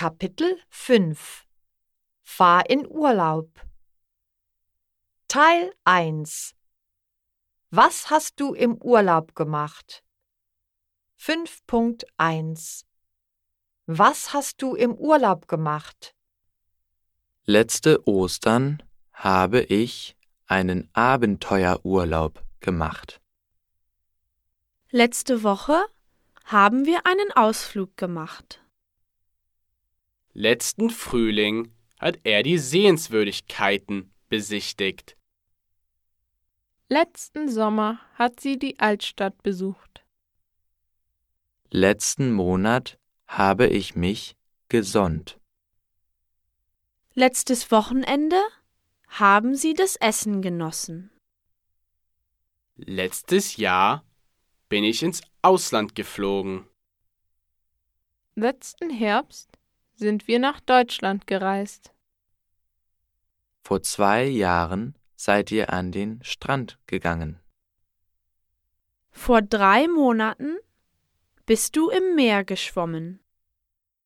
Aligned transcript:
Kapitel 0.00 0.58
5 0.70 1.44
Fahr 2.22 2.70
in 2.70 2.86
Urlaub 2.88 3.50
Teil 5.28 5.74
1 5.84 6.54
Was 7.68 8.08
hast 8.08 8.40
du 8.40 8.54
im 8.54 8.76
Urlaub 8.80 9.34
gemacht? 9.34 10.02
5.1 11.20 12.86
Was 13.84 14.32
hast 14.32 14.62
du 14.62 14.74
im 14.74 14.94
Urlaub 14.94 15.46
gemacht? 15.48 16.14
Letzte 17.44 18.08
Ostern 18.08 18.82
habe 19.12 19.60
ich 19.60 20.16
einen 20.46 20.88
Abenteuerurlaub 20.94 22.42
gemacht. 22.60 23.20
Letzte 24.88 25.42
Woche 25.42 25.84
haben 26.46 26.86
wir 26.86 27.04
einen 27.04 27.32
Ausflug 27.32 27.98
gemacht. 27.98 28.62
Letzten 30.40 30.88
Frühling 30.88 31.70
hat 31.98 32.18
er 32.24 32.42
die 32.42 32.56
Sehenswürdigkeiten 32.56 34.10
besichtigt. 34.30 35.14
Letzten 36.88 37.50
Sommer 37.50 38.00
hat 38.14 38.40
sie 38.40 38.58
die 38.58 38.80
Altstadt 38.80 39.42
besucht. 39.42 40.02
Letzten 41.68 42.32
Monat 42.32 42.98
habe 43.26 43.66
ich 43.66 43.96
mich 43.96 44.34
gesonnt. 44.70 45.38
Letztes 47.12 47.70
Wochenende 47.70 48.40
haben 49.08 49.54
sie 49.54 49.74
das 49.74 49.96
Essen 49.96 50.40
genossen. 50.40 51.10
Letztes 52.76 53.58
Jahr 53.58 54.06
bin 54.70 54.84
ich 54.84 55.02
ins 55.02 55.20
Ausland 55.42 55.94
geflogen. 55.94 56.66
Letzten 58.36 58.88
Herbst 58.88 59.59
sind 60.00 60.26
wir 60.26 60.40
nach 60.40 60.58
Deutschland 60.60 61.28
gereist. 61.28 61.92
Vor 63.62 63.82
zwei 63.82 64.24
Jahren 64.24 64.96
seid 65.14 65.52
ihr 65.52 65.72
an 65.72 65.92
den 65.92 66.20
Strand 66.24 66.78
gegangen. 66.86 67.38
Vor 69.10 69.42
drei 69.42 69.86
Monaten 69.86 70.56
bist 71.46 71.76
du 71.76 71.90
im 71.90 72.16
Meer 72.16 72.44
geschwommen. 72.44 73.20